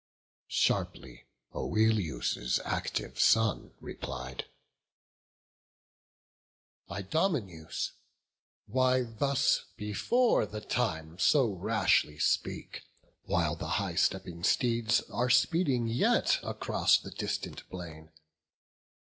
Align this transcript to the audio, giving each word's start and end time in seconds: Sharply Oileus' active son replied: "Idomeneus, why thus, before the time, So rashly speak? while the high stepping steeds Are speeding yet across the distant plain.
Sharply 0.47 1.25
Oileus' 1.53 2.59
active 2.65 3.19
son 3.19 3.75
replied: 3.79 4.45
"Idomeneus, 6.89 7.91
why 8.65 9.03
thus, 9.03 9.65
before 9.77 10.47
the 10.47 10.59
time, 10.59 11.19
So 11.19 11.53
rashly 11.53 12.17
speak? 12.17 12.81
while 13.25 13.55
the 13.55 13.67
high 13.77 13.93
stepping 13.93 14.43
steeds 14.43 15.01
Are 15.01 15.29
speeding 15.29 15.87
yet 15.87 16.39
across 16.41 16.97
the 16.97 17.11
distant 17.11 17.69
plain. 17.69 18.09